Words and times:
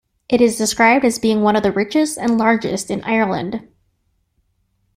It 0.29 0.41
is 0.41 0.57
described 0.57 1.05
as 1.05 1.19
being 1.19 1.43
one 1.43 1.55
of 1.55 1.61
the 1.61 1.71
richest 1.71 2.17
and 2.17 2.35
largest 2.39 2.89
in 2.89 3.03
Ireland. 3.03 3.67